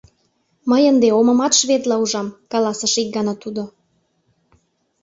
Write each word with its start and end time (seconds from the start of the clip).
—Мый 0.69 0.83
ынде 0.91 1.07
омымат 1.19 1.53
шведла 1.59 1.95
ужам,— 2.03 2.27
каласыш 2.51 2.93
ик 3.01 3.07
гана 3.15 3.33
тудо. 3.43 3.63